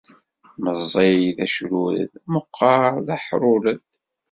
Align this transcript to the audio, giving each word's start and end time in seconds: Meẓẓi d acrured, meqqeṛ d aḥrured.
Meẓẓi 0.63 1.15
d 1.37 1.39
acrured, 1.45 2.11
meqqeṛ 2.33 2.81
d 3.05 3.07
aḥrured. 3.15 3.81